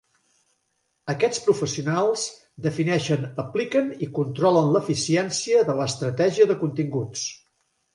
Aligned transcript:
Aquests 1.13 1.41
professionals 1.49 2.23
defineixen, 2.69 3.29
apliquen 3.45 3.95
i 4.07 4.11
controlen 4.19 4.75
l'eficiència 4.79 5.65
de 5.73 5.81
l'estratègia 5.83 6.53
de 6.55 6.63
continguts. 6.69 7.33